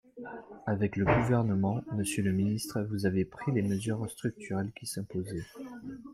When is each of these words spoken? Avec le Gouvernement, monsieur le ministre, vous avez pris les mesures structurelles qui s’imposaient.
Avec 0.65 0.95
le 0.95 1.05
Gouvernement, 1.05 1.83
monsieur 1.93 2.23
le 2.23 2.31
ministre, 2.31 2.81
vous 2.89 3.05
avez 3.05 3.23
pris 3.23 3.51
les 3.51 3.61
mesures 3.61 4.09
structurelles 4.09 4.71
qui 4.75 4.87
s’imposaient. 4.87 5.45